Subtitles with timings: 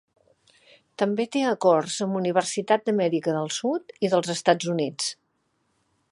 [1.01, 5.13] També té acords amb universitat d'Amèrica del Sud i dels Estats Units.